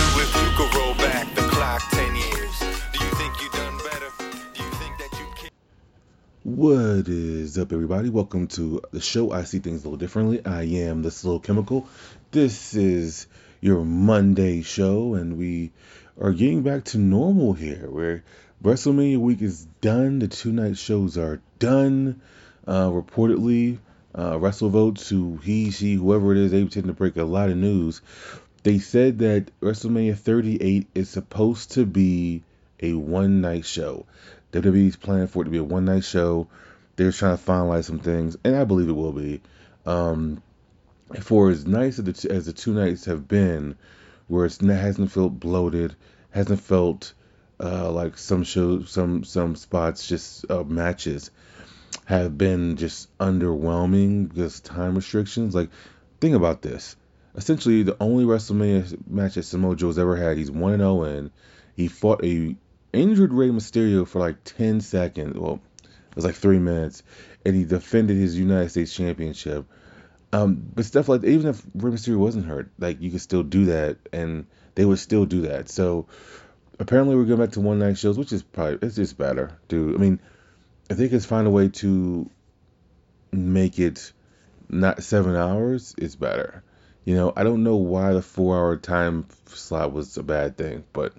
[0.00, 2.58] What would you do if you could roll back the clock 10 years?
[2.92, 4.08] Do you think you done better?
[4.54, 5.50] Do you think that you can?
[6.42, 8.08] What is up, everybody?
[8.08, 9.30] Welcome to the show.
[9.30, 10.44] I see things a little differently.
[10.44, 11.86] I am the Slow Chemical.
[12.30, 13.26] This is
[13.60, 15.70] your Monday show, and we
[16.18, 18.24] are getting back to normal here, where
[18.64, 20.18] WrestleMania week is done.
[20.18, 22.22] The two night shows are done.
[22.66, 23.78] Uh, reportedly,
[24.14, 27.58] uh, WrestleVotes, who he, she, whoever it is, they tend to break a lot of
[27.58, 28.00] news.
[28.62, 32.42] They said that WrestleMania 38 is supposed to be
[32.80, 34.04] a one night show.
[34.52, 36.48] WWE's planning for it to be a one night show.
[36.96, 39.40] They're trying to finalize some things, and I believe it will be.
[39.86, 40.42] Um,
[41.20, 43.76] for as nice as the, t- as the two nights have been,
[44.28, 45.96] where it hasn't felt bloated,
[46.30, 47.14] hasn't felt
[47.58, 51.30] uh, like some shows, some some spots, just uh, matches
[52.04, 55.54] have been just underwhelming because time restrictions.
[55.54, 55.70] Like,
[56.20, 56.96] think about this.
[57.34, 61.30] Essentially, the only WrestleMania match that Samoa Joe's ever had, he's one and zero in.
[61.76, 62.56] He fought a
[62.92, 65.38] injured Rey Mysterio for like ten seconds.
[65.38, 67.02] Well, it was like three minutes,
[67.46, 69.66] and he defended his United States Championship.
[70.32, 73.66] Um, but stuff like even if Rey Mysterio wasn't hurt, like you could still do
[73.66, 75.68] that, and they would still do that.
[75.68, 76.06] So
[76.78, 79.94] apparently we're going back to one night shows, which is probably it's just better, dude.
[79.94, 80.20] I mean,
[80.88, 82.28] if they could find a way to
[83.32, 84.12] make it
[84.68, 86.64] not seven hours, it's better.
[87.04, 90.84] You know, I don't know why the four hour time slot was a bad thing,
[90.92, 91.14] but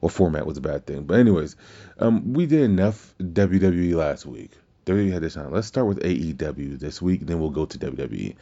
[0.00, 1.04] or format was a bad thing.
[1.04, 1.56] But anyways,
[1.98, 4.50] um, we did enough WWE last week.
[4.86, 5.52] WWE had this time.
[5.52, 8.34] Let's start with AEW this week, then we'll go to WWE.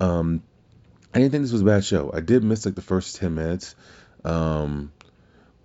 [0.00, 0.42] Um,
[1.14, 2.10] I didn't think this was a bad show.
[2.12, 3.74] I did miss like the first ten minutes,
[4.24, 4.92] um,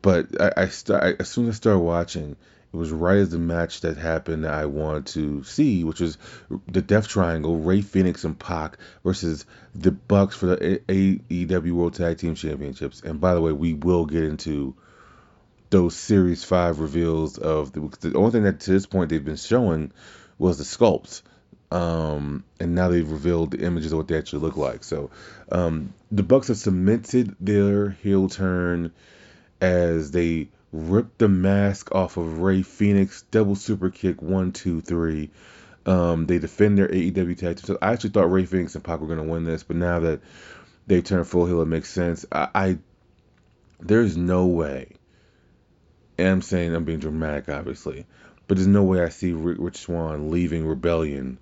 [0.02, 2.38] but I, I start I, as soon as I started watching,
[2.74, 6.18] it was right as the match that happened that I wanted to see, which was
[6.68, 9.46] the Death Triangle, Rey Fenix and Pac versus
[9.76, 13.02] the Bucks for the AEW World Tag Team Championships.
[13.02, 14.76] And by the way, we will get into
[15.70, 19.36] those Series Five reveals of the, the only thing that to this point they've been
[19.36, 19.92] showing
[20.38, 21.24] was the sculpts.
[21.72, 24.84] Um, and now they've revealed the images of what they actually look like.
[24.84, 25.10] So
[25.52, 28.92] um, the Bucks have cemented their heel turn
[29.62, 35.30] as they rip the mask off of Rey Fenix, double super kick, one, two, three.
[35.86, 37.66] Um, they defend their AEW tag team.
[37.66, 40.00] So I actually thought Rey Fenix and Pac were going to win this, but now
[40.02, 40.22] that
[40.88, 42.26] they turn full heel, it makes sense.
[42.32, 42.78] I, I
[43.80, 44.92] there's no way,
[46.18, 48.06] and I'm saying I'm being dramatic, obviously,
[48.48, 51.40] but there's no way I see Rich Swann leaving Rebellion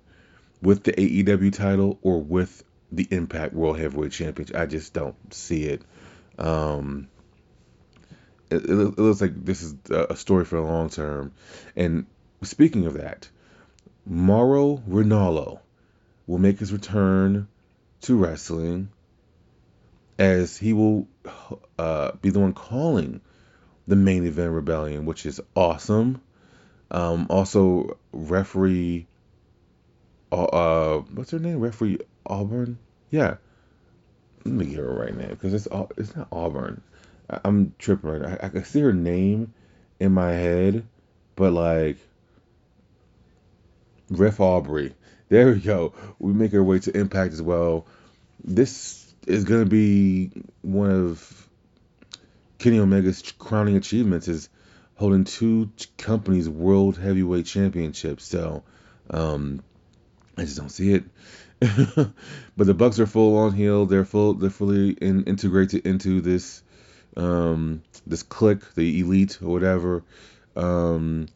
[0.62, 4.56] with the AEW title or with the Impact World Heavyweight Championship.
[4.56, 5.82] I just don't see it.
[6.38, 7.08] Um,
[8.50, 11.32] it, it, looks like this is a story for the long term.
[11.76, 12.06] And
[12.42, 13.28] speaking of that,
[14.06, 15.60] Mauro Ranallo
[16.26, 17.48] will make his return
[18.02, 18.88] to wrestling
[20.18, 21.08] as he will
[21.78, 23.20] uh, be the one calling
[23.86, 26.20] the main event rebellion, which is awesome.
[26.90, 29.06] Um, also, referee,
[30.32, 31.60] uh, uh, what's her name?
[31.60, 32.78] Referee Auburn.
[33.10, 33.36] Yeah,
[34.44, 36.82] let me get her right now because it's it's not Auburn.
[37.44, 38.38] I'm tripping right now.
[38.40, 39.52] I, I can see her name
[39.98, 40.86] in my head,
[41.36, 41.98] but like
[44.10, 44.94] Ref Aubrey.
[45.28, 45.94] There we go.
[46.18, 47.86] We make our way to Impact as well.
[48.42, 50.32] This is gonna be
[50.62, 51.48] one of
[52.58, 54.48] Kenny Omega's crowning achievements is
[54.96, 58.24] holding two companies' world heavyweight championships.
[58.24, 58.64] So
[59.08, 59.62] um,
[60.36, 61.04] I just don't see it.
[62.56, 63.86] but the Bucks are full on heel.
[63.86, 64.34] They're full.
[64.34, 66.62] They're fully in, integrated into this
[67.16, 70.02] um, this clique, the elite or whatever.
[70.56, 71.28] Um,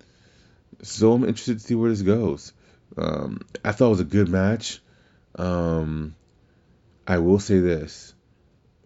[0.82, 2.52] so I'm interested to see where this goes.
[2.96, 4.80] Um, I thought it was a good match.
[5.36, 6.14] Um,
[7.06, 8.14] I will say this: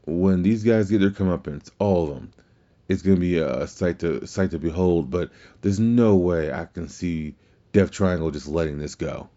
[0.06, 2.32] when these guys get their comeuppance, all of them,
[2.88, 5.10] it's gonna be a sight to sight to behold.
[5.10, 5.30] But
[5.60, 7.34] there's no way I can see
[7.72, 9.28] Death Triangle just letting this go.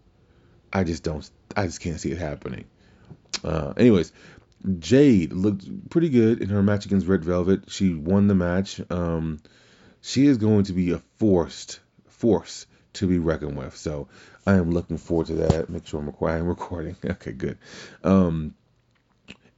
[0.72, 1.28] I just don't.
[1.56, 2.64] I just can't see it happening.
[3.44, 4.12] Uh, anyways,
[4.78, 7.70] Jade looked pretty good in her match against Red Velvet.
[7.70, 8.80] She won the match.
[8.90, 9.40] Um,
[10.00, 13.76] she is going to be a forced force to be reckoned with.
[13.76, 14.08] So
[14.46, 15.68] I am looking forward to that.
[15.68, 16.40] Make sure I'm recording.
[16.40, 16.96] I'm recording.
[17.04, 17.58] Okay, good.
[18.04, 18.54] Um,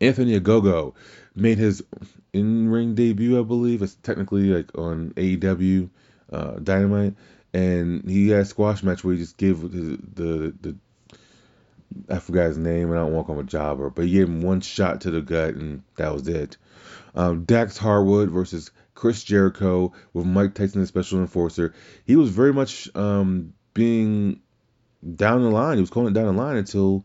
[0.00, 0.94] Anthony Ogogo
[1.34, 1.82] made his
[2.32, 3.82] in-ring debut, I believe.
[3.82, 5.88] It's technically like on AEW
[6.32, 7.14] uh, Dynamite,
[7.52, 10.76] and he had a squash match where he just gave the the, the
[12.08, 14.12] I forgot his name, and I don't want to call him a jobber, but he
[14.12, 16.56] gave him one shot to the gut, and that was it.
[17.14, 21.74] Um, Dax Harwood versus Chris Jericho with Mike Tyson as special enforcer.
[22.04, 24.40] He was very much um, being
[25.14, 25.76] down the line.
[25.76, 27.04] He was calling it down the line until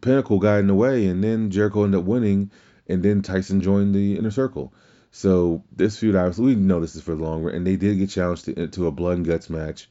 [0.00, 2.50] Pinnacle got in the way, and then Jericho ended up winning.
[2.90, 4.72] and then Tyson joined the inner circle.
[5.12, 7.98] So this feud, obviously, we know this is for the long run, and they did
[7.98, 9.88] get challenged to, to a blood and guts match.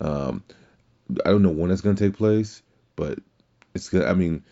[0.00, 0.44] Um,
[1.24, 2.62] I don't know when it's going to take place,
[2.94, 3.18] but
[3.76, 4.04] it's good.
[4.04, 4.42] I mean,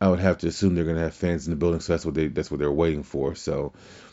[0.00, 2.04] I would have to assume they're going to have fans in the building, so that's
[2.04, 3.34] what they that's what they're waiting for.
[3.34, 3.72] So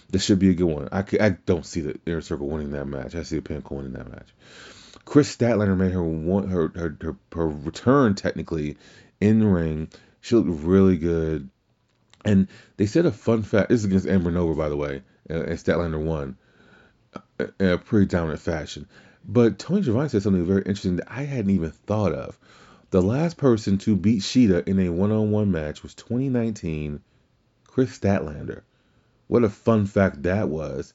[0.09, 0.89] this should be a good one.
[0.91, 3.15] I, I don't see the inner circle winning that match.
[3.15, 4.27] I see the Pinnacle winning that match.
[5.05, 8.77] Kris Statlander made her one her her her, her return technically
[9.19, 9.89] in the ring.
[10.21, 11.49] She looked really good.
[12.25, 13.69] And they said a fun fact.
[13.69, 16.37] This is against Amber Nova, by the way, uh, and Statlander won
[17.13, 18.87] uh, in a pretty dominant fashion.
[19.25, 22.39] But Tony Schiavone said something very interesting that I hadn't even thought of.
[22.93, 27.01] The last person to beat Shida in a one-on-one match was 2019
[27.65, 28.61] Kris Statlander.
[29.25, 30.93] What a fun fact that was.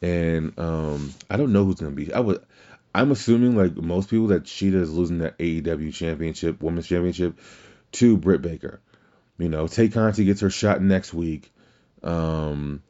[0.00, 2.14] And um, I don't know who's gonna be.
[2.14, 2.40] I would.
[2.94, 7.40] I'm assuming like most people that Shida is losing that AEW championship, women's championship,
[7.94, 8.80] to Britt Baker.
[9.36, 11.52] You know, Tay Conti gets her shot next week.
[12.04, 12.80] Um,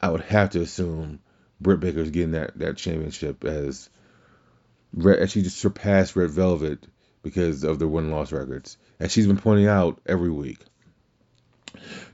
[0.00, 1.20] I would have to assume
[1.60, 3.88] Britt Baker's getting that, that championship as,
[5.00, 6.84] as she just surpassed Red Velvet
[7.22, 10.58] because of their win loss records, as she's been pointing out every week.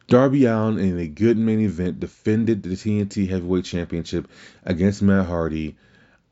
[0.08, 4.28] Darby Allin in a good main event defended the TNT Heavyweight Championship
[4.64, 5.76] against Matt Hardy.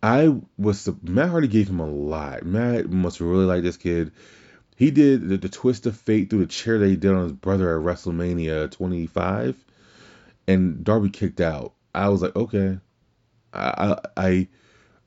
[0.02, 2.44] I was Matt Hardy gave him a lot.
[2.44, 4.12] Matt must really like this kid.
[4.76, 7.32] He did the, the, twist of fate through the chair that he did on his
[7.32, 9.56] brother at WrestleMania 25,
[10.48, 11.74] and Darby kicked out.
[11.94, 12.78] I was like, okay,
[13.52, 14.48] I I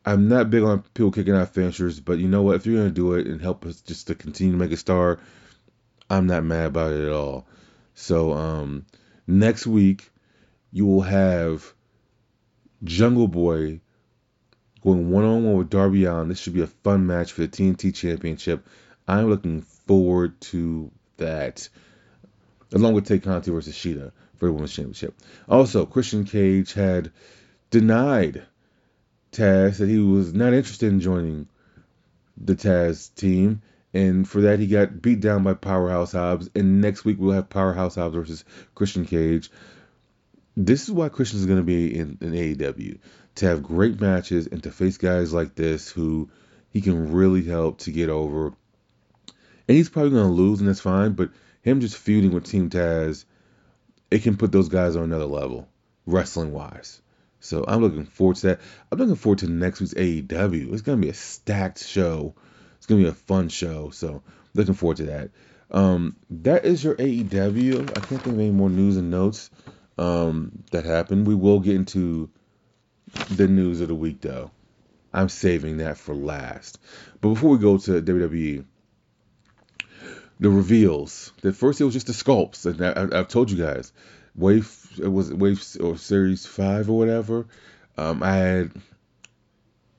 [0.07, 2.55] I'm not big on people kicking out finishers, but you know what?
[2.55, 5.19] If you're gonna do it and help us just to continue to make a star,
[6.09, 7.45] I'm not mad about it at all.
[7.93, 8.85] So um,
[9.27, 10.09] next week
[10.71, 11.73] you will have
[12.85, 13.81] Jungle Boy
[14.81, 16.29] going one on one with Darby Allin.
[16.29, 18.65] This should be a fun match for the TNT Championship.
[19.09, 21.67] I'm looking forward to that,
[22.71, 25.15] along with Tay Conti versus Shida for the Women's Championship.
[25.49, 27.11] Also, Christian Cage had
[27.71, 28.45] denied
[29.31, 31.47] Taz that he was not interested in joining
[32.37, 33.61] the Taz team,
[33.93, 36.49] and for that he got beat down by Powerhouse Hobbs.
[36.55, 38.45] And next week we'll have Powerhouse Hobbs versus
[38.75, 39.49] Christian Cage.
[40.55, 42.99] This is why Christian is going to be in, in AEW
[43.35, 46.29] to have great matches and to face guys like this who
[46.71, 48.53] he can really help to get over
[49.67, 51.13] and he's probably going to lose, and that's fine.
[51.13, 51.31] But
[51.61, 53.25] him just feuding with Team Taz,
[54.09, 55.67] it can put those guys on another level,
[56.05, 57.01] wrestling wise.
[57.39, 58.61] So I'm looking forward to that.
[58.91, 60.73] I'm looking forward to next week's AEW.
[60.73, 62.35] It's to be a stacked show.
[62.77, 63.91] It's to be a fun show.
[63.91, 64.23] So
[64.53, 65.29] looking forward to that.
[65.69, 67.89] Um, that is your AEW.
[67.89, 69.49] I can't think of any more news and notes
[69.97, 71.27] um, that happened.
[71.27, 72.29] We will get into
[73.31, 74.51] the news of the week, though.
[75.13, 76.79] I'm saving that for last.
[77.21, 78.65] But before we go to WWE,
[80.39, 81.31] the reveals.
[81.43, 83.91] At first, it was just the sculpts, and I, have told you guys,
[84.35, 84.65] wave
[84.99, 87.47] it was wave or series five or whatever.
[87.97, 88.71] Um, I had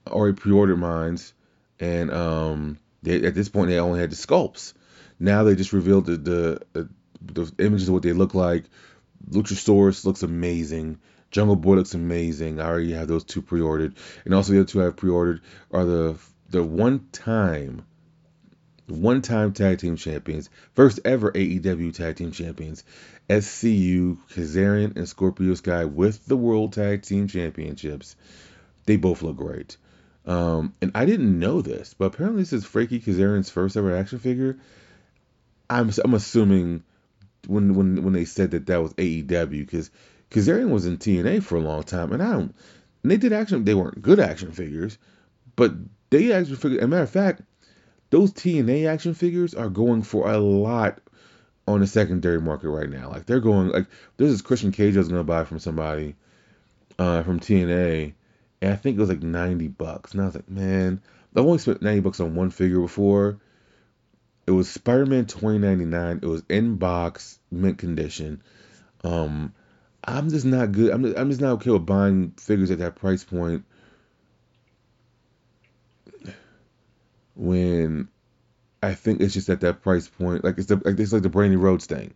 [0.07, 1.33] already pre-ordered mines,
[1.81, 4.75] and um, they, at this point, they only had the sculpts.
[5.19, 6.89] Now they just revealed the the, the,
[7.21, 8.65] the images of what they look like.
[9.29, 11.01] Luchasaurus looks amazing.
[11.31, 12.61] Jungle Boy looks amazing.
[12.61, 15.85] I already have those two pre-ordered, and also the other two I have pre-ordered are
[15.85, 16.17] the
[16.49, 17.85] the one time
[18.91, 22.85] one time tag team champions, first ever AEW tag team champions,
[23.29, 28.17] SCU, Kazarian, and Scorpio Sky with the World Tag Team Championships.
[28.87, 29.77] They both look great.
[30.25, 34.19] Um, and I didn't know this, but apparently this is Frankie Kazarian's first ever action
[34.19, 34.59] figure.
[35.71, 36.83] I'm I'm assuming
[37.47, 39.91] when when when they said that that was AEW because
[40.31, 42.55] Kazarian was in TNA for a long time, and I don't.
[43.03, 43.65] And they did action.
[43.65, 44.99] They weren't good action figures,
[45.57, 45.73] but
[46.11, 46.79] they action figures.
[46.79, 47.43] As a matter of fact,
[48.11, 51.01] those TNA action figures are going for a lot
[51.67, 53.11] on the secondary market right now.
[53.11, 53.87] Like they're going like
[54.17, 56.17] there's this Christian Cage I was gonna buy from somebody
[56.99, 58.15] uh, from TNA,
[58.63, 60.13] and I think it was like ninety bucks.
[60.13, 61.01] And I was like, man,
[61.37, 63.39] I've only spent ninety bucks on one figure before.
[64.47, 66.21] It was Spider Man twenty ninety nine.
[66.23, 68.43] It was in box, mint condition.
[69.05, 69.53] Um,
[70.03, 70.91] I'm just not good.
[70.91, 73.65] I'm just, I'm just not okay with buying figures at that price point
[77.39, 78.09] when
[78.83, 80.45] I think it's just at that price point.
[80.45, 82.13] Like it's the like it's like the Brandi Rhodes thing.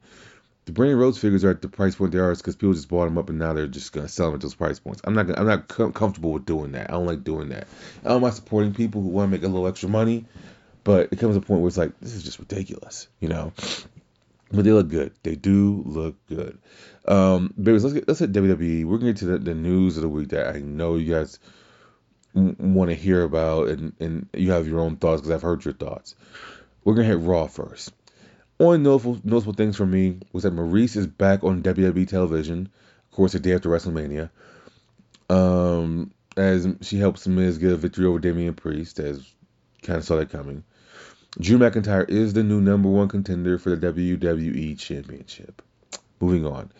[0.64, 3.06] The Brandi Rhodes figures are at the price point they are because people just bought
[3.06, 5.00] them up and now they're just gonna sell them at those price points.
[5.04, 6.90] I'm not gonna, I'm not com- comfortable with doing that.
[6.90, 7.66] I don't like doing that.
[8.04, 10.24] I don't supporting people who want to make a little extra money,
[10.84, 13.52] but it comes to a point where it's like this is just ridiculous, you know.
[14.52, 15.12] But they look good.
[15.22, 16.58] They do look good.
[17.08, 18.84] Um, babies, let's get let's hit WWE.
[18.84, 21.40] We're gonna get to the, the news of the week that I know you guys
[22.34, 25.74] want to hear about and, and you have your own thoughts because I've heard your
[25.74, 26.14] thoughts.
[26.84, 27.92] We're going to hit Raw first.
[28.58, 32.70] Only notable, notable things for me was that Maryse is back on WWE television,
[33.10, 34.30] of course, the day after WrestleMania.
[35.28, 39.26] Um, as she helps Miz get a victory over Damian Priest, as
[39.82, 40.64] kind of saw that coming.
[41.40, 45.62] Drew McIntyre is the new number one contender for the WWE Championship.
[46.20, 46.70] Moving on.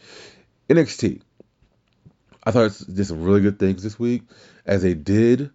[0.69, 1.23] NXT.
[2.45, 4.23] I thought it's did some really good things this week,
[4.67, 5.51] as they did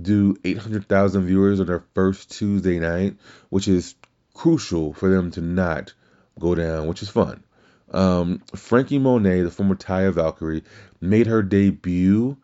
[0.00, 3.16] do 800,000 viewers on their first Tuesday night,
[3.48, 3.94] which is
[4.34, 5.94] crucial for them to not
[6.38, 7.42] go down, which is fun.
[7.90, 10.64] Um, Franky Monet, the former Taya Valkyrie,
[11.00, 12.36] made her debut.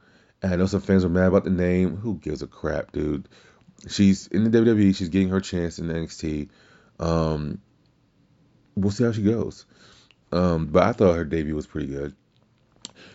[0.43, 1.97] And I know some fans were mad about the name.
[1.97, 3.29] Who gives a crap, dude?
[3.89, 4.97] She's in the WWE.
[4.97, 6.49] She's getting her chance in NXT.
[6.99, 7.61] Um,
[8.75, 9.67] we'll see how she goes.
[10.33, 12.15] Um, but I thought her debut was pretty good.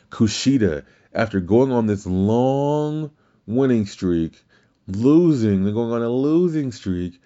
[0.09, 3.11] Kushida, after going on this long
[3.45, 4.41] winning streak,
[4.87, 7.19] losing, they're going on a losing streak,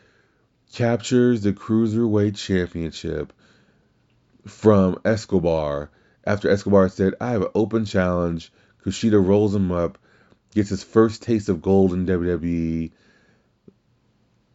[0.74, 3.34] captures the Cruiserweight Championship
[4.46, 5.90] from Escobar
[6.25, 8.52] after Escobar said, I have an open challenge.
[8.86, 9.98] Kushida rolls him up,
[10.54, 12.92] gets his first taste of gold in WWE.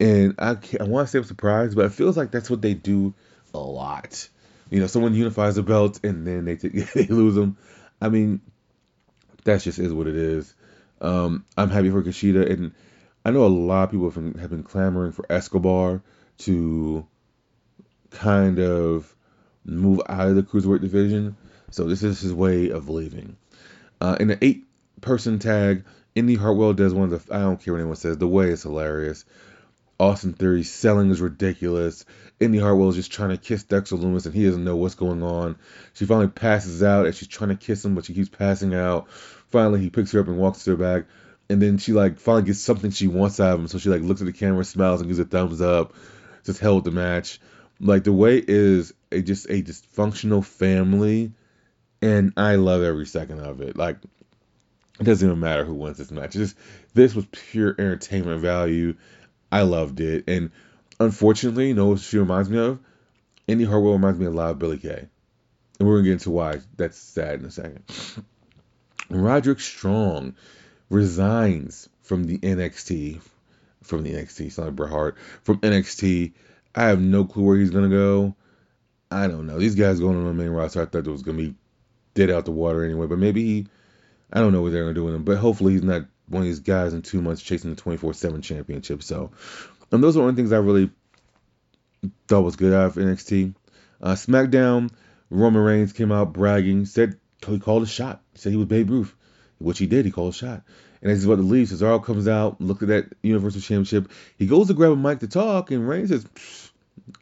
[0.00, 2.74] And I, I want to say I'm surprised, but it feels like that's what they
[2.74, 3.14] do
[3.52, 4.28] a lot.
[4.70, 7.56] You know, someone unifies the belts and then they, t- they lose them.
[8.00, 8.40] I mean,
[9.44, 10.54] that just is what it is.
[11.00, 12.72] Um, I'm happy for Kushida, and
[13.24, 16.02] I know a lot of people have been, have been clamoring for Escobar
[16.38, 17.06] to
[18.10, 19.14] kind of
[19.64, 21.36] move out of the cruiserweight division.
[21.70, 23.36] So this is his way of leaving.
[24.00, 24.64] Uh, in the eight
[25.00, 28.18] person tag, Indi Hartwell does one of the I don't care what anyone says.
[28.18, 29.24] The way is hilarious.
[30.00, 32.04] Austin Theory selling is ridiculous.
[32.38, 35.22] Indi Hartwell is just trying to kiss Dexter Lumis and he doesn't know what's going
[35.22, 35.56] on.
[35.94, 39.10] She finally passes out and she's trying to kiss him, but she keeps passing out.
[39.50, 41.06] Finally, he picks her up and walks to her back.
[41.50, 43.68] And then she like finally gets something she wants out of him.
[43.68, 45.94] So she like looks at the camera, smiles, and gives a thumbs up.
[46.44, 47.40] Just held the match.
[47.80, 51.32] Like the way is a just a dysfunctional family,
[52.02, 53.76] and I love every second of it.
[53.76, 53.96] Like
[55.00, 56.32] it doesn't even matter who wins this match.
[56.32, 56.56] Just
[56.92, 58.94] this was pure entertainment value.
[59.50, 60.50] I loved it, and
[61.00, 62.78] unfortunately, you know what she reminds me of?
[63.46, 65.08] Indi Hartwell reminds me a lot of Billie Kay,
[65.78, 67.82] and we're gonna get into why that's sad in a second.
[69.10, 70.34] Roderick Strong
[70.90, 73.20] resigns from the NXT,
[73.82, 76.32] from the NXT, it's not Bret Hart, from NXT.
[76.74, 78.34] I have no clue where he's gonna go.
[79.10, 79.58] I don't know.
[79.58, 81.54] These guys going on the main roster, I thought it was gonna be
[82.14, 83.06] dead out the water anyway.
[83.06, 83.66] But maybe he,
[84.32, 85.24] I don't know what they're gonna do with him.
[85.24, 89.02] But hopefully he's not one of these guys in two months chasing the 24/7 championship.
[89.02, 89.30] So,
[89.90, 90.90] and those are one things I really
[92.28, 93.54] thought was good out of NXT.
[94.00, 94.90] Uh, SmackDown,
[95.30, 98.22] Roman Reigns came out bragging, said he called a shot.
[98.34, 99.14] Said he was Babe Ruth,
[99.58, 100.04] which he did.
[100.04, 100.62] He called a shot.
[101.00, 104.10] And as he's about to leave, Cesaro comes out, look at that Universal Championship.
[104.36, 106.26] He goes to grab a mic to talk, and Reigns says,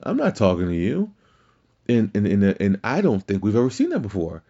[0.03, 1.13] "I'm not talking to you."
[1.89, 4.43] And and and, and I don't think we've ever seen that before.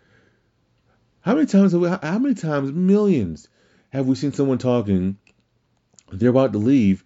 [1.20, 3.48] How many times have we, how many times millions
[3.96, 5.16] have we seen someone talking?
[6.12, 7.02] They're about to leave,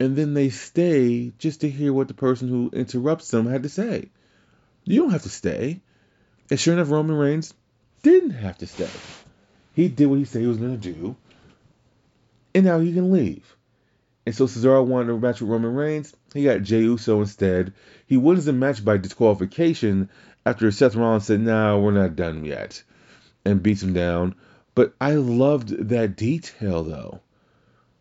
[0.00, 3.68] and then they stay just to hear what the person who interrupts them had to
[3.68, 4.10] say.
[4.82, 5.80] You don't have to stay.
[6.50, 7.54] And sure enough, Roman Reigns
[8.02, 8.90] didn't have to stay.
[9.74, 11.14] He did what he said he was going to do,
[12.56, 13.56] and now he can leave.
[14.26, 16.12] And so Cesaro wanted a match with Roman Reigns.
[16.34, 17.72] He got Jey Uso instead.
[18.08, 20.10] He wins the match by disqualification
[20.44, 22.82] after Seth Rollins said, "No, we're not done yet,"
[23.44, 24.34] and beats him down.
[24.74, 27.20] But I loved that detail though.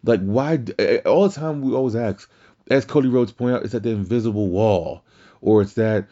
[0.04, 0.60] Like why?
[1.06, 2.30] All the time we always ask,
[2.70, 5.04] as Cody Rhodes pointed out, is that the invisible wall,
[5.42, 6.08] or it's that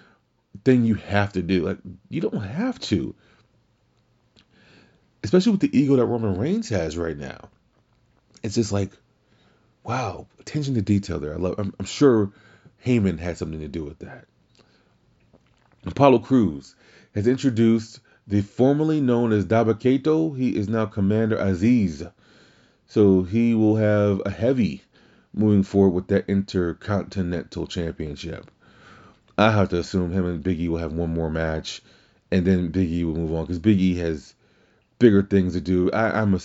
[0.65, 1.65] thing you have to do.
[1.65, 1.77] Like
[2.09, 3.15] you don't have to,
[5.23, 7.49] especially with the ego that Roman Reigns has right now.
[8.43, 8.91] It's just like,
[9.83, 11.33] wow, attention to detail there.
[11.33, 11.55] I love.
[11.57, 12.31] I'm, I'm sure
[12.85, 14.25] Heyman had something to do with that.
[15.85, 16.75] Apollo Crews
[17.15, 20.33] has introduced the formerly known as Dabba-Kato.
[20.33, 22.09] He is now Commander Azeez.
[22.85, 24.83] So he will have a heavy
[25.33, 28.49] moving forward with that Intercontinental Championship.
[29.37, 31.81] I have to assume him and Big E will have one more match,
[32.29, 34.35] and then Big E will move on because Big E has
[34.99, 35.89] bigger things to do.
[35.91, 36.39] I, I'm a,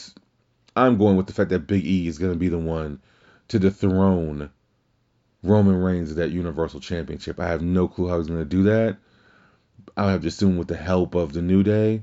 [0.76, 3.00] I'm going with the fact that Big E is going to be the one
[3.48, 4.48] to dethrone
[5.42, 7.38] Roman Reigns of that Universal Championship.
[7.38, 8.96] I have no clue how he's going to do that.
[9.96, 12.02] I have to assume with the help of the New Day,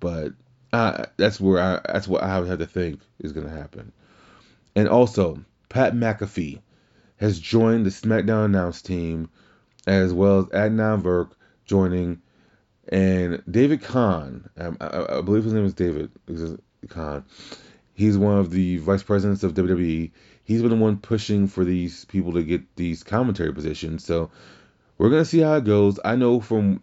[0.00, 0.32] but
[0.72, 3.92] I, that's where I that's what I would have to think is going to happen.
[4.74, 6.60] And also, Pat McAfee
[7.16, 9.28] has joined the SmackDown announce team,
[9.86, 11.32] as well as Adnan Virk
[11.66, 12.22] joining,
[12.88, 14.48] and David Kahn.
[14.56, 16.10] Um, I, I, believe his name is David
[16.88, 17.24] Kahn.
[17.94, 20.10] He's one of the vice presidents of WWE.
[20.44, 24.04] He's been the one pushing for these people to get these commentary positions.
[24.04, 24.30] So
[24.96, 26.00] we're gonna see how it goes.
[26.04, 26.82] I know from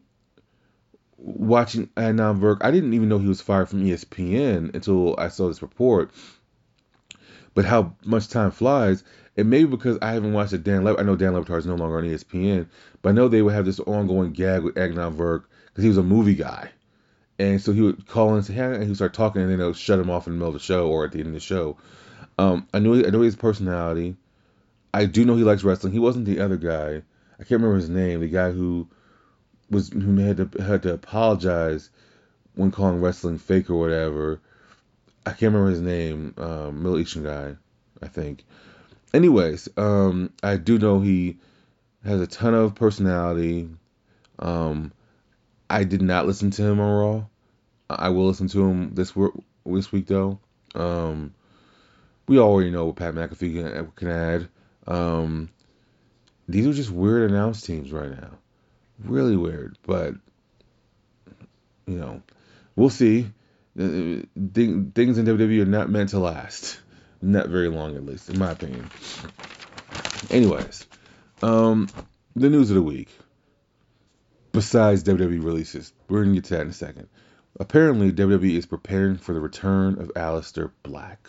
[1.22, 5.48] watching Adnan Virk, I didn't even know he was fired from ESPN until I saw
[5.48, 6.12] this report.
[7.54, 9.04] But how much time flies,
[9.36, 10.84] and maybe because I haven't watched it, Dan.
[10.84, 12.68] Le- I know Dan Le Batard is no longer on ESPN,
[13.02, 15.98] but I know they would have this ongoing gag with Adnan Virk because he was
[15.98, 16.70] a movie guy,
[17.38, 19.52] and so he would call in and say, "Hey," and he would start talking, and
[19.52, 21.28] then they'll shut him off in the middle of the show or at the end
[21.28, 21.78] of the show.
[22.38, 24.16] Um, I know I know his personality.
[24.94, 25.94] I do know he likes wrestling.
[25.94, 27.02] He wasn't the other guy.
[27.34, 28.22] I can't remember his name.
[28.22, 28.88] The guy who
[29.70, 31.90] was who had to had to apologize
[32.56, 34.42] when calling wrestling fake or whatever.
[35.26, 36.34] I can't remember his name.
[36.38, 37.56] Um, Middle Eastern guy,
[38.02, 38.46] I think.
[39.14, 41.38] Anyways, um, I do know he
[42.04, 43.70] has a ton of personality.
[44.40, 44.92] Um,
[45.70, 47.26] I did not listen to him on Raw.
[47.90, 49.14] I will listen to him this
[49.66, 50.40] this week though.
[50.76, 51.34] Um,
[52.28, 54.50] we already know what Pat McAfee can, can add.
[54.88, 55.50] Um,
[56.48, 58.38] these are just weird announce teams right now.
[59.03, 60.13] Really weird, but
[61.86, 62.22] you know,
[62.75, 63.32] we'll see.
[63.77, 66.79] Uh, things in WWE are not meant to last.
[67.22, 68.89] Not very long, at least, in my opinion.
[70.29, 70.86] Anyways,
[71.41, 71.88] um,
[72.36, 73.10] the news of the week.
[74.51, 77.08] Besides WWE releases, we're gonna get to that in a second.
[77.60, 81.27] Apparently, WWE is preparing for the return of Aleister Black.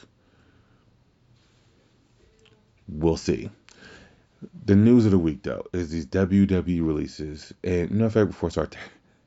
[2.89, 3.51] We'll see.
[4.65, 7.53] The news of the week, though, is these WWE releases.
[7.63, 8.77] And, no, fact, before I start,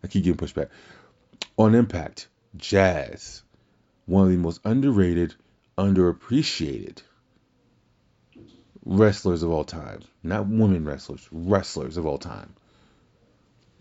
[0.04, 0.70] I keep getting pushed back.
[1.58, 3.44] On Impact, Jazz,
[4.06, 5.36] one of the most underrated,
[5.78, 7.02] underappreciated
[8.86, 10.02] wrestlers of all time.
[10.24, 12.54] Not women wrestlers, wrestlers of all time.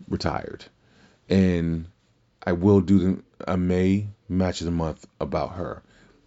[0.07, 0.65] Retired.
[1.29, 1.87] And
[2.45, 5.81] I will do a May match of the month about her.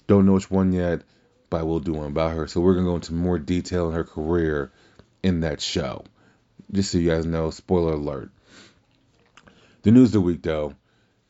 [0.07, 1.03] Don't know which one yet
[1.51, 2.47] but I will do one about her.
[2.47, 4.73] So we're gonna go into more detail in her career
[5.27, 6.05] in that show.
[6.71, 8.31] Just so you guys know, spoiler alert.
[9.83, 10.75] The news of the week though,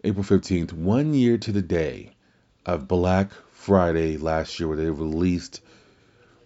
[0.05, 2.13] April 15th, one year to the day
[2.67, 5.63] of Black Friday last year where they released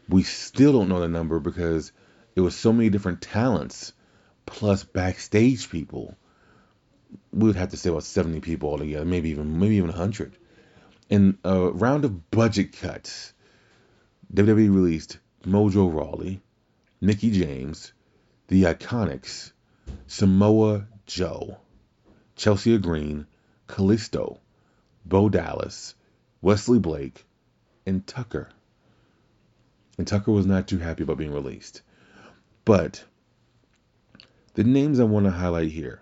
[0.09, 1.91] we still don't know the number because
[2.37, 3.93] it was so many different talents
[4.47, 6.17] plus backstage people.
[7.33, 10.37] We would have to say about 70 people altogether, maybe even maybe even 100.
[11.11, 13.33] And a round of budget cuts
[14.33, 16.41] WWE released Mojo Rawley,
[17.01, 17.93] Mickie James,
[18.49, 19.53] The Iconics,
[20.07, 21.57] Samoa Joe,
[22.37, 23.27] Chelsea Green,
[23.67, 24.39] Kalisto,
[25.07, 25.95] Bo Dallas,
[26.43, 27.25] Wesley Blake,
[27.87, 28.51] and Tucker.
[29.97, 31.83] And Tucker was not too happy about being released.
[32.65, 33.03] But
[34.55, 36.01] the names I want to highlight here.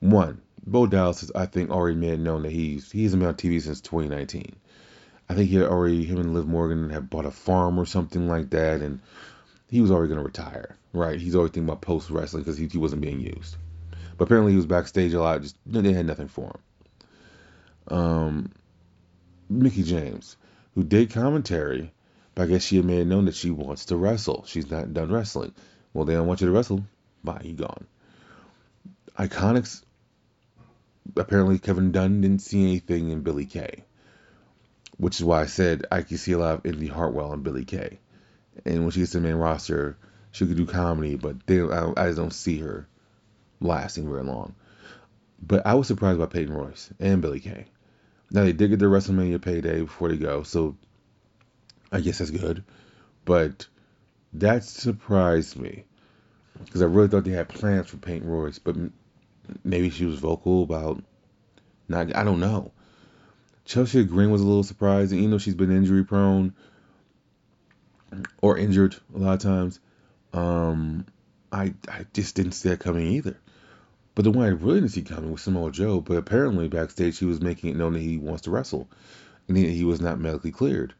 [0.00, 3.34] One, Bo Dallas is, I think, already made known that he's he hasn't been on
[3.34, 4.56] TV since 2019.
[5.28, 8.50] I think he already him and Liv Morgan have bought a farm or something like
[8.50, 9.00] that, and
[9.70, 10.76] he was already going to retire.
[10.92, 11.20] Right?
[11.20, 13.56] He's always thinking about post wrestling because he, he wasn't being used.
[14.16, 15.42] But apparently he was backstage a lot.
[15.42, 16.46] Just they had nothing for
[17.88, 17.96] him.
[17.96, 18.52] Um,
[19.48, 20.36] Mickie James,
[20.74, 21.92] who did commentary,
[22.34, 24.44] but I guess she made it known that she wants to wrestle.
[24.46, 25.54] She's not done wrestling.
[25.94, 26.84] Well, they don't want you to wrestle.
[27.22, 27.86] Bye, you gone.
[29.18, 29.82] Iconics.
[31.16, 33.84] Apparently, Kevin Dunn didn't see anything in Billie Kay
[34.98, 37.64] which is why I said I could see a lot of Indi Hartwell and Billie
[37.64, 37.98] Kay.
[38.64, 39.96] And when she gets to the main roster,
[40.30, 42.86] she could do comedy, but they, I, I just don't see her
[43.60, 44.54] lasting very long.
[45.40, 47.66] But I was surprised by Peyton Royce and Billie Kay.
[48.30, 50.76] Now they did get their WrestleMania payday before they go, so
[51.90, 52.64] I guess that's good.
[53.24, 53.66] But
[54.34, 55.84] that surprised me
[56.64, 58.76] because I really thought they had plans for Peyton Royce, but
[59.64, 61.02] maybe she was vocal about
[61.88, 62.14] not.
[62.14, 62.72] I don't know.
[63.64, 66.54] Chelsea Green was a little surprising, even though she's been injury prone
[68.40, 69.80] or injured a lot of times.
[70.32, 71.06] Um,
[71.52, 73.36] I I just didn't see that coming either.
[74.14, 76.00] But the one I really didn't see coming was Samoa Joe.
[76.00, 78.88] But apparently backstage he was making it known that he wants to wrestle,
[79.46, 80.94] and he, he was not medically cleared.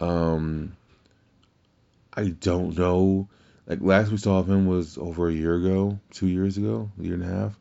[0.00, 0.76] Um,
[2.12, 3.28] I don't know.
[3.66, 7.02] Like last we saw of him was over a year ago, two years ago, a
[7.02, 7.58] year and a half,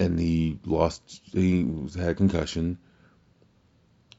[0.00, 1.20] and he lost.
[1.32, 1.66] He
[1.96, 2.78] had concussion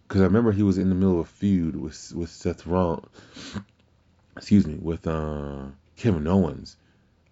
[0.07, 3.07] because I remember he was in the middle of a feud with with Seth Rollins.
[4.35, 6.75] Excuse me, with uh, Kevin Owens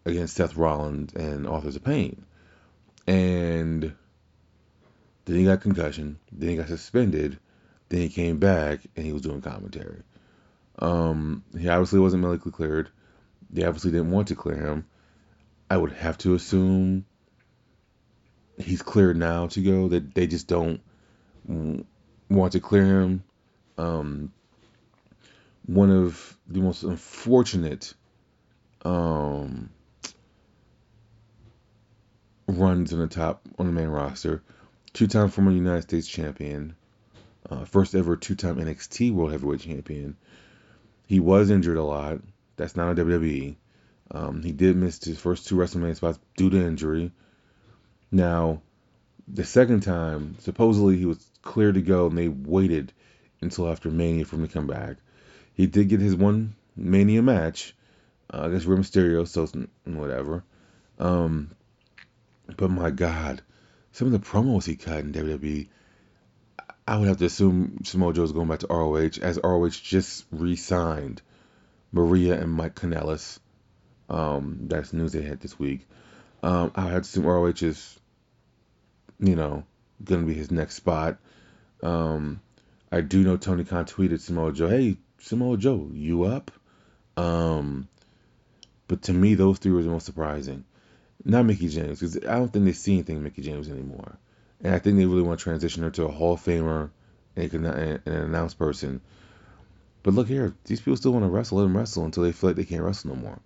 [0.06, 2.26] against Seth Rollins and Authors of Pain,
[3.08, 3.94] and
[5.26, 6.20] then he got concussion.
[6.32, 7.40] Then he got suspended.
[7.90, 10.02] Then he came back and he was doing commentary.
[10.80, 12.90] Um, he obviously wasn't medically cleared.
[13.50, 14.86] They obviously didn't want to clear him.
[15.70, 17.06] I would have to assume
[18.58, 19.90] he's cleared now to go.
[19.90, 20.82] That they just don't
[22.32, 23.24] want to clear him.
[23.78, 24.32] Um,
[25.66, 27.94] one of the most unfortunate
[28.84, 29.70] um,
[32.48, 34.42] runs on the top on the main roster.
[34.94, 36.76] Two-time former United States champion,
[37.50, 40.18] uh, first ever two-time NXT World Heavyweight Champion.
[41.08, 42.20] He was injured a lot.
[42.58, 43.56] That's not a WWE.
[44.12, 47.12] Um, he did miss his first two WrestleMania spots due to injury.
[48.12, 48.62] Now,
[49.34, 52.94] the second time, supposedly he was clear to go, and they waited
[53.42, 54.98] until after Mania for him to come back.
[55.54, 57.76] He did get his one Mania match
[58.34, 59.48] uh, against Rey Mysterio, so
[59.86, 60.44] whatever.
[61.00, 61.52] Um,
[62.58, 63.42] but my God,
[63.92, 65.68] some of the promos he cut in WWE,
[66.88, 71.22] I would have to assume Samoa Joe's going back to ROH, as ROH just re-signed
[71.92, 73.40] Maria and Mike Kanellis.
[74.10, 75.88] Um, that's news they had this week.
[76.44, 78.00] Um, I had to assume ROH is,
[79.22, 79.64] you know,
[80.04, 81.18] going to be his next spot.
[81.82, 82.42] Um,
[82.92, 86.52] I do know Tony Khan tweeted Samoa Joe, "Hey, Samoa Joe, you up?"
[87.16, 87.88] Um,
[88.88, 90.66] but to me, those three were the most surprising.
[91.24, 94.18] Not Mickie James, because I don't think they see anything Mickie James anymore,
[94.62, 96.90] and I think they really want to transition her to a Hall of Famer
[97.36, 99.02] and an announced person.
[100.04, 101.60] But look here, these people still want to wrestle.
[101.60, 103.40] Let them wrestle until they feel like they can't wrestle no more.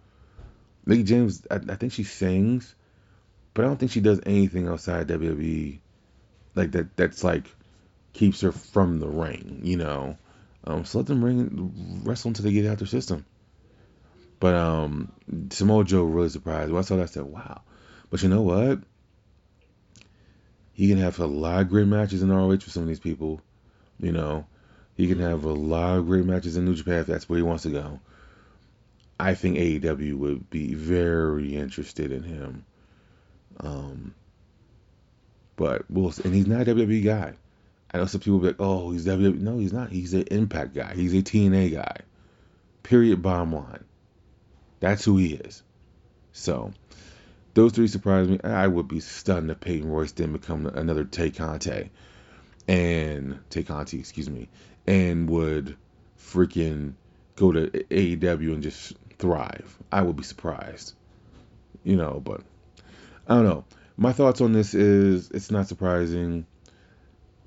[0.86, 2.74] Mickie James, I, I think she sings,
[3.56, 5.80] but I don't think she does anything outside WWE
[6.56, 6.96] like that.
[6.98, 7.48] That's like
[8.13, 10.18] keeps her from the ring, you know.
[10.65, 13.26] Um, so let them ring wrestle until they get out their system.
[14.41, 15.12] But um,
[15.52, 16.70] Samoa Joe really surprised.
[16.70, 17.62] When I saw that, I said, "Wow!"
[18.10, 18.80] But you know what?
[20.74, 23.39] He can have a lot of great matches in ROH with some of these people.
[24.02, 24.46] You know,
[24.96, 27.44] he can have a lot of great matches in New Japan if that's where he
[27.44, 28.02] wants to go.
[29.18, 32.65] I think AEW would be very interested in him.
[33.60, 34.13] Um,
[35.56, 37.34] but we'll and he's not a WWE guy.
[37.94, 39.89] I know some people be like, "Oh, he's WWE." No, he's not.
[39.91, 40.94] He's an Impact guy.
[40.94, 41.98] He's a TNA guy.
[42.84, 43.22] Period.
[43.22, 43.84] Bottom line.
[44.80, 45.63] That's who he is.
[46.34, 46.74] So
[47.54, 48.39] those three surprised me.
[48.44, 51.89] I would be stunned if Peyton Royce didn't become another Tay Conti
[52.68, 54.50] and Tay Conti, excuse me,
[54.86, 55.78] and would
[56.20, 56.94] freaking
[57.36, 59.78] go to AEW and just thrive.
[59.91, 60.94] I would be surprised.
[61.84, 62.41] You know, but
[63.28, 63.66] I don't know.
[63.98, 66.46] My thoughts on this is it's not surprising.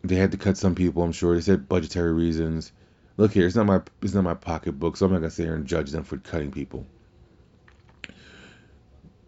[0.03, 1.35] They had to cut some people, I'm sure.
[1.35, 2.73] They said budgetary reasons.
[3.17, 5.55] Look here, it's not my it's not my pocketbook, so I'm not gonna sit here
[5.55, 6.87] and judge them for cutting people.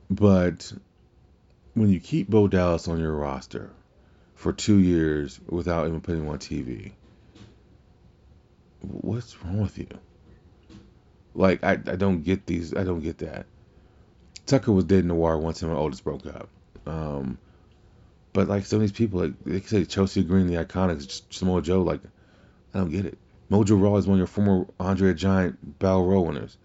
[0.08, 0.72] But
[1.74, 3.70] when you keep Bo Dallas on your roster
[4.34, 6.92] for two years without even putting him on TV,
[8.80, 9.88] what's wrong with you?
[11.34, 12.74] Like I, I don't get these.
[12.74, 13.46] I don't get that.
[14.50, 16.48] Tucker was dead in the water once him and Otis broke up.
[16.84, 17.38] Um,
[18.32, 21.82] but like some of these people, like they say Chelsea Green, the Iconics, Samoa Joe,
[21.82, 22.00] like
[22.74, 23.16] I don't get it.
[23.50, 26.56] Mojo Rawley is one of your former Andre Giant Battle Royal winners.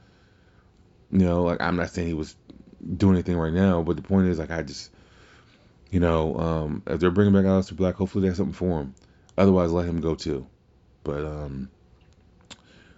[1.12, 2.36] You know, like I'm not saying he was
[2.98, 3.82] doing anything right now.
[3.84, 4.92] But the point is, like, I just,
[5.92, 8.96] you know, um, if they're bringing back Aleister Black, hopefully they have something for him.
[9.38, 10.46] Otherwise, let him go too.
[11.04, 11.70] But um,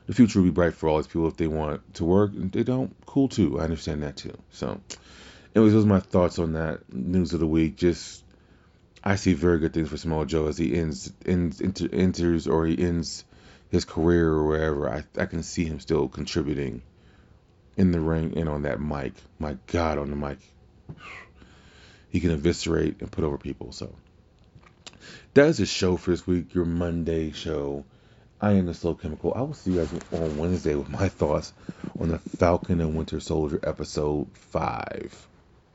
[0.08, 2.32] the future will be bright for all these people if they want to work.
[2.34, 3.60] If they don't, cool too.
[3.60, 4.36] I understand that too.
[4.52, 4.80] So,
[5.54, 7.76] anyways, those are my thoughts on that news of the week.
[7.76, 8.24] Just,
[9.04, 12.66] I see very good things for Samoa Joe as he ends, ends enter, enters or
[12.66, 13.26] he ends
[13.70, 14.90] his career or wherever.
[14.90, 16.82] I, I can see him still contributing
[17.76, 19.14] in the ring and on that mic.
[19.40, 20.40] My God, on the mic.
[22.10, 23.74] He can eviscerate and put over people.
[23.74, 23.94] So
[25.34, 27.84] that is the show for this week, your Monday show.
[28.40, 29.34] I am the Slow Chemical.
[29.36, 31.54] I will see you guys on Wednesday with my thoughts
[32.00, 35.28] on the Falcon and Winter Soldier episode 5.